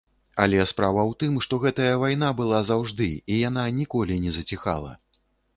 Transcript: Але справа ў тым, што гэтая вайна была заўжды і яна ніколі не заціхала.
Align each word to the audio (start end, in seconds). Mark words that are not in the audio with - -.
Але 0.43 0.63
справа 0.71 1.01
ў 1.09 1.13
тым, 1.23 1.35
што 1.47 1.59
гэтая 1.65 1.91
вайна 2.03 2.31
была 2.41 2.63
заўжды 2.71 3.11
і 3.31 3.39
яна 3.49 3.69
ніколі 3.79 4.21
не 4.25 4.31
заціхала. 4.39 4.91